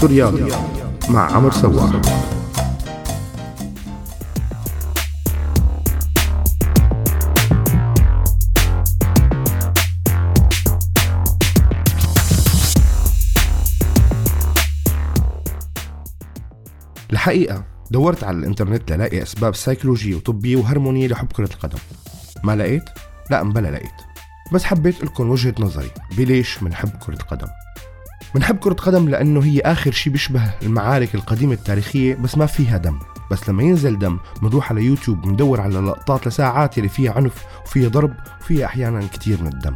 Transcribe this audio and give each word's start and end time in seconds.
سوريالي 0.00 0.48
مع 1.08 1.32
عمر 1.36 1.50
سواح 1.50 1.90
الحقيقة 17.12 17.64
دورت 17.90 18.24
على 18.24 18.36
الإنترنت 18.36 18.92
للاقي 18.92 19.22
أسباب 19.22 19.54
سيكولوجية 19.54 20.14
وطبية 20.14 20.56
وهرمونية 20.56 21.08
لحب 21.08 21.32
كرة 21.32 21.50
القدم. 21.54 21.78
ما 22.44 22.56
لقيت؟ 22.56 22.84
لا 23.30 23.42
مبلا 23.42 23.68
لقيت. 23.68 23.90
بس 24.52 24.64
حبيت 24.64 25.04
لكم 25.04 25.30
وجهة 25.30 25.54
نظري 25.58 25.90
بليش 26.16 26.62
منحب 26.62 26.88
كرة 26.88 27.14
القدم. 27.14 27.48
منحب 28.34 28.56
كرة 28.58 28.74
قدم 28.74 29.08
لأنه 29.08 29.44
هي 29.44 29.60
آخر 29.60 29.90
شي 29.90 30.10
بيشبه 30.10 30.54
المعارك 30.62 31.14
القديمة 31.14 31.52
التاريخية 31.52 32.14
بس 32.14 32.38
ما 32.38 32.46
فيها 32.46 32.76
دم. 32.76 32.98
بس 33.30 33.48
لما 33.48 33.62
ينزل 33.62 33.98
دم 33.98 34.18
بنروح 34.42 34.72
على 34.72 34.82
يوتيوب 34.82 35.22
بندور 35.22 35.60
على 35.60 35.78
لقطات 35.78 36.26
لساعات 36.26 36.78
يلي 36.78 36.88
فيها 36.88 37.12
عنف 37.12 37.44
وفيها 37.66 37.88
ضرب 37.88 38.14
وفيها 38.40 38.66
أحيانا 38.66 39.06
كتير 39.12 39.42
من 39.42 39.46
الدم. 39.46 39.74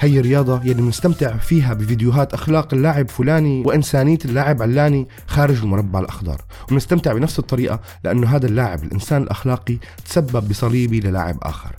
هي 0.00 0.20
الرياضة 0.20 0.60
يلي 0.64 0.82
بنستمتع 0.82 1.36
فيها 1.36 1.74
بفيديوهات 1.74 2.34
أخلاق 2.34 2.74
اللاعب 2.74 3.08
فلاني 3.08 3.62
وإنسانية 3.66 4.18
اللاعب 4.24 4.62
علاني 4.62 5.08
خارج 5.26 5.56
المربع 5.56 6.00
الأخضر. 6.00 6.40
وبنستمتع 6.68 7.12
بنفس 7.12 7.38
الطريقة 7.38 7.80
لأنه 8.04 8.36
هذا 8.36 8.46
اللاعب 8.46 8.84
الإنسان 8.84 9.22
الأخلاقي 9.22 9.78
تسبب 10.04 10.48
بصليبي 10.48 11.00
للاعب 11.00 11.38
آخر. 11.42 11.76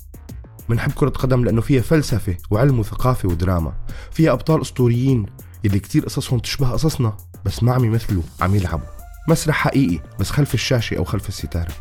بنحب 0.69 0.91
كرة 0.91 1.09
قدم 1.09 1.43
لأنه 1.43 1.61
فيها 1.61 1.81
فلسفة 1.81 2.35
وعلم 2.49 2.79
وثقافة 2.79 3.29
ودراما. 3.29 3.73
فيها 4.11 4.31
أبطال 4.31 4.61
أسطوريين 4.61 5.25
يلي 5.63 5.79
كتير 5.79 6.05
قصصهم 6.05 6.39
تشبه 6.39 6.71
قصصنا 6.71 7.17
بس 7.45 7.63
ما 7.63 7.73
عم 7.73 7.85
يمثلوا 7.85 8.23
عم 8.41 8.55
يلعبوا. 8.55 8.87
مسرح 9.27 9.55
حقيقي 9.55 9.99
بس 10.19 10.29
خلف 10.29 10.53
الشاشة 10.53 10.97
أو 10.97 11.03
خلف 11.03 11.29
الستارة. 11.29 11.71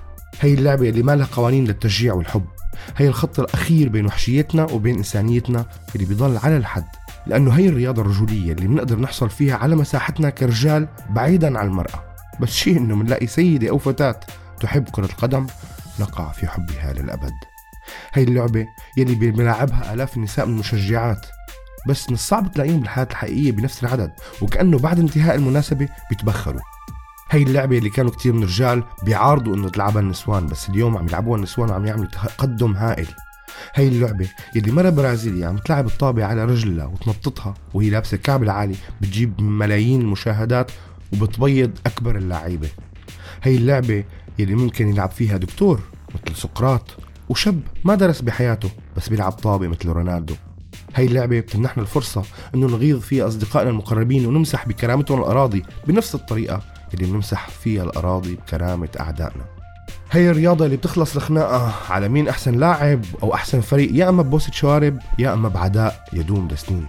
هي 0.40 0.54
اللعبة 0.54 0.88
اللي 0.88 1.02
ما 1.02 1.16
لها 1.16 1.28
قوانين 1.32 1.64
للتشجيع 1.64 2.14
والحب. 2.14 2.44
هي 2.96 3.08
الخط 3.08 3.40
الأخير 3.40 3.88
بين 3.88 4.06
وحشيتنا 4.06 4.64
وبين 4.64 4.96
إنسانيتنا 4.96 5.66
اللي 5.94 6.06
بيضل 6.06 6.36
على 6.36 6.56
الحد. 6.56 6.84
لأنه 7.26 7.50
هي 7.50 7.68
الرياضة 7.68 8.02
الرجولية 8.02 8.52
اللي 8.52 8.66
بنقدر 8.68 8.98
نحصل 8.98 9.30
فيها 9.30 9.56
على 9.56 9.76
مساحتنا 9.76 10.30
كرجال 10.30 10.88
بعيدا 11.10 11.58
عن 11.58 11.66
المرأة. 11.66 12.04
بس 12.40 12.50
شيء 12.50 12.76
إنه 12.76 12.96
بنلاقي 12.96 13.26
سيدة 13.26 13.70
أو 13.70 13.78
فتاة 13.78 14.20
تحب 14.60 14.88
كرة 14.88 15.04
القدم 15.06 15.46
نقع 16.00 16.32
في 16.32 16.46
حبها 16.46 16.92
للأبد. 16.92 17.34
هي 18.12 18.22
اللعبة 18.22 18.66
يلي 18.96 19.14
بيلعبها 19.14 19.94
آلاف 19.94 20.16
النساء 20.16 20.44
المشجعات 20.44 21.26
بس 21.88 22.08
من 22.08 22.14
الصعب 22.14 22.52
تلاقيهم 22.52 22.80
بالحياة 22.80 23.08
الحقيقية 23.10 23.52
بنفس 23.52 23.84
العدد 23.84 24.12
وكأنه 24.42 24.78
بعد 24.78 24.98
انتهاء 24.98 25.36
المناسبة 25.36 25.88
بيتبخروا. 26.10 26.60
هي 27.30 27.42
اللعبة 27.42 27.78
اللي 27.78 27.90
كانوا 27.90 28.10
كتير 28.10 28.32
من 28.32 28.42
الرجال 28.42 28.82
بيعارضوا 29.04 29.56
إنه 29.56 29.68
تلعبها 29.68 30.02
النسوان 30.02 30.46
بس 30.46 30.68
اليوم 30.68 30.96
عم 30.96 31.06
يلعبوها 31.06 31.36
النسوان 31.36 31.70
وعم 31.70 31.86
يعملوا 31.86 32.06
تقدم 32.06 32.76
هائل. 32.76 33.06
هي 33.74 33.88
اللعبة 33.88 34.28
اللي 34.56 34.72
مرة 34.72 34.90
برازيلية 34.90 35.46
عم 35.46 35.58
تلعب 35.58 35.86
الطابة 35.86 36.24
على 36.24 36.44
رجلها 36.44 36.86
وتنططها 36.86 37.54
وهي 37.74 37.90
لابسة 37.90 38.16
كعب 38.16 38.42
العالي 38.42 38.74
بتجيب 39.00 39.40
ملايين 39.40 40.00
المشاهدات 40.00 40.70
وبتبيض 41.12 41.70
أكبر 41.86 42.16
اللعيبة. 42.16 42.68
هي 43.42 43.56
اللعبة 43.56 44.04
اللي 44.40 44.54
ممكن 44.54 44.88
يلعب 44.88 45.10
فيها 45.10 45.36
دكتور 45.36 45.80
مثل 46.14 46.36
سقراط 46.36 46.96
وشاب 47.28 47.60
ما 47.84 47.94
درس 47.94 48.20
بحياته 48.20 48.70
بس 48.96 49.08
بيلعب 49.08 49.32
طابة 49.32 49.68
مثل 49.68 49.88
رونالدو. 49.88 50.34
هاي 50.98 51.06
اللعبة 51.06 51.40
بتمنحنا 51.40 51.82
الفرصة 51.82 52.22
إنه 52.54 52.66
نغيظ 52.66 53.00
فيها 53.00 53.28
أصدقائنا 53.28 53.70
المقربين 53.70 54.26
ونمسح 54.26 54.68
بكرامتهم 54.68 55.18
الأراضي 55.18 55.62
بنفس 55.86 56.14
الطريقة 56.14 56.60
اللي 56.94 57.06
بنمسح 57.06 57.48
فيها 57.48 57.82
الأراضي 57.82 58.34
بكرامة 58.34 58.88
أعدائنا. 59.00 59.44
هي 60.10 60.30
الرياضة 60.30 60.64
اللي 60.64 60.76
بتخلص 60.76 61.16
الخناقة 61.16 61.74
على 61.90 62.08
مين 62.08 62.28
أحسن 62.28 62.58
لاعب 62.58 63.04
أو 63.22 63.34
أحسن 63.34 63.60
فريق 63.60 63.90
يا 63.94 64.08
أما 64.08 64.22
ببوسة 64.22 64.52
شوارب 64.52 64.98
يا 65.18 65.32
أما 65.32 65.48
بعداء 65.48 66.04
يدوم 66.12 66.48
لسنين 66.48 66.86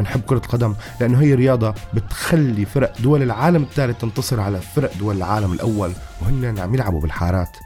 بنحب 0.00 0.20
كرة 0.20 0.36
القدم 0.36 0.74
لأنه 1.00 1.20
هي 1.20 1.34
رياضة 1.34 1.74
بتخلي 1.94 2.64
فرق 2.64 3.00
دول 3.00 3.22
العالم 3.22 3.62
الثالث 3.62 4.00
تنتصر 4.00 4.40
على 4.40 4.60
فرق 4.60 4.92
دول 4.98 5.16
العالم 5.16 5.52
الأول 5.52 5.92
وهن 6.22 6.58
عم 6.58 6.74
يلعبوا 6.74 7.00
بالحارات. 7.00 7.56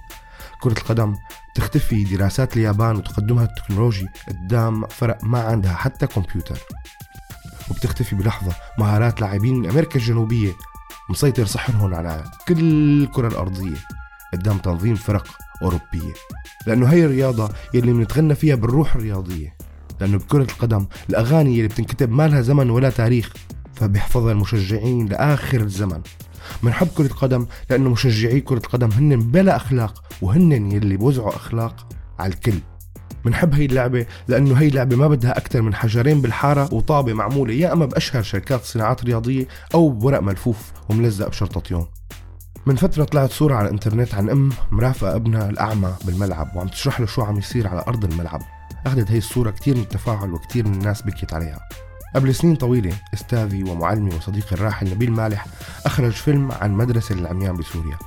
كرة 0.60 0.78
القدم 0.78 1.15
تختفي 1.55 2.05
دراسات 2.05 2.56
اليابان 2.56 2.97
وتقدمها 2.97 3.44
التكنولوجي 3.44 4.06
قدام 4.28 4.87
فرق 4.87 5.25
ما 5.25 5.41
عندها 5.41 5.75
حتى 5.75 6.06
كمبيوتر. 6.06 6.59
وبتختفي 7.71 8.16
بلحظة 8.16 8.53
مهارات 8.78 9.21
لاعبين 9.21 9.55
من 9.55 9.71
أمريكا 9.71 9.97
الجنوبية. 9.99 10.53
مسيطر 11.10 11.44
سحرهم 11.44 11.94
على 11.94 12.25
كل 12.49 12.60
الكرة 13.03 13.28
الأرضية. 13.28 13.77
قدام 14.33 14.59
تنظيم 14.59 14.94
فرق 14.94 15.27
أوروبية. 15.62 16.15
لأنه 16.66 16.87
هي 16.87 17.05
الرياضة 17.05 17.50
يلي 17.75 17.93
بنتغنى 17.93 18.34
فيها 18.34 18.55
بالروح 18.55 18.94
الرياضية. 18.94 19.56
لأنه 20.00 20.19
بكرة 20.19 20.43
القدم 20.43 20.87
الأغاني 21.10 21.59
يلي 21.59 21.69
بتنكتب 21.69 22.10
ما 22.10 22.28
لها 22.28 22.41
زمن 22.41 22.71
ولا 22.71 22.91
تاريخ. 22.91 23.33
فبيحفظها 23.80 24.32
المشجعين 24.32 25.06
لآخر 25.06 25.60
الزمن. 25.60 26.00
بنحب 26.62 26.86
كرة 26.86 27.06
القدم 27.06 27.46
لأنه 27.70 27.91
مشجعي 27.91 28.41
كرة 28.41 28.58
القدم 28.58 28.91
هن 28.91 29.30
بلا 29.30 29.56
أخلاق 29.56 30.02
وهن 30.22 30.72
يلي 30.72 30.96
بوزعوا 30.96 31.36
أخلاق 31.36 31.88
على 32.18 32.32
الكل. 32.32 32.58
بنحب 33.24 33.54
هي 33.54 33.64
اللعبة 33.64 34.06
لأنه 34.28 34.54
هي 34.54 34.68
اللعبة 34.68 34.96
ما 34.96 35.08
بدها 35.08 35.38
أكثر 35.38 35.62
من 35.62 35.74
حجرين 35.74 36.20
بالحارة 36.20 36.74
وطابة 36.74 37.12
معمولة 37.12 37.54
يا 37.54 37.72
أما 37.72 37.86
بأشهر 37.86 38.22
شركات 38.22 38.64
صناعات 38.64 39.04
رياضية 39.04 39.46
أو 39.74 39.88
بورق 39.88 40.20
ملفوف 40.20 40.72
وملزق 40.88 41.28
بشرطة 41.28 41.88
من 42.66 42.76
فترة 42.76 43.04
طلعت 43.04 43.30
صورة 43.30 43.54
على 43.54 43.68
الإنترنت 43.68 44.14
عن 44.14 44.30
أم 44.30 44.50
مرافقة 44.70 45.16
ابنها 45.16 45.50
الأعمى 45.50 45.94
بالملعب 46.04 46.56
وعم 46.56 46.68
تشرح 46.68 47.00
له 47.00 47.06
شو 47.06 47.22
عم 47.22 47.38
يصير 47.38 47.68
على 47.68 47.84
أرض 47.88 48.04
الملعب. 48.04 48.41
أخذت 48.86 49.10
هي 49.10 49.18
الصورة 49.18 49.50
كتير 49.50 49.76
من 49.76 49.82
التفاعل 49.82 50.32
وكتير 50.32 50.68
من 50.68 50.74
الناس 50.74 51.02
بكيت 51.02 51.34
عليها. 51.34 51.60
قبل 52.15 52.34
سنين 52.34 52.56
طويلة 52.56 52.93
أستاذي 53.15 53.62
ومعلمي 53.65 54.15
وصديقي 54.15 54.53
الراحل 54.53 54.91
نبيل 54.91 55.12
مالح 55.12 55.47
أخرج 55.87 56.12
فيلم 56.12 56.53
عن 56.53 56.75
مدرسة 56.75 57.15
العميان 57.15 57.56
بسوريا. 57.56 57.98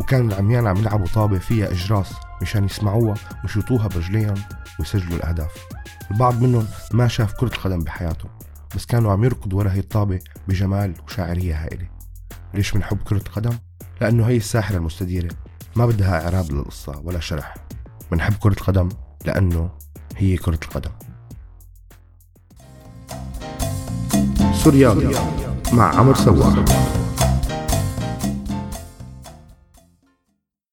وكان 0.00 0.28
العميان 0.28 0.66
عم 0.66 0.76
يلعبوا 0.76 1.06
طابة 1.06 1.38
فيها 1.38 1.70
إجراس 1.70 2.12
مشان 2.42 2.64
يسمعوها 2.64 3.14
ويشوطوها 3.42 3.88
برجليهم 3.88 4.34
ويسجلوا 4.78 5.16
الأهداف. 5.16 5.66
البعض 6.10 6.42
منهم 6.42 6.66
ما 6.92 7.08
شاف 7.08 7.32
كرة 7.32 7.54
القدم 7.54 7.78
بحياته 7.78 8.28
بس 8.76 8.86
كانوا 8.86 9.12
عم 9.12 9.24
يركضوا 9.24 9.58
ورا 9.58 9.70
هي 9.70 9.78
الطابة 9.78 10.18
بجمال 10.48 10.94
وشاعرية 11.06 11.64
هائلة. 11.64 11.88
ليش 12.54 12.72
بنحب 12.72 13.02
كرة 13.02 13.22
القدم؟ 13.26 13.58
لأنه 14.00 14.26
هي 14.26 14.36
الساحرة 14.36 14.76
المستديرة. 14.76 15.30
ما 15.76 15.86
بدها 15.86 16.24
إعراب 16.24 16.52
للقصة 16.52 17.00
ولا 17.04 17.20
شرح. 17.20 17.54
بنحب 18.12 18.34
كرة 18.34 18.52
القدم 18.52 18.88
لأنه 19.24 19.70
هي 20.16 20.36
كرة 20.36 20.60
القدم. 20.64 20.90
سوريالي 24.64 25.10
مع 25.72 25.98
عمر 25.98 26.14
سواح 26.14 26.54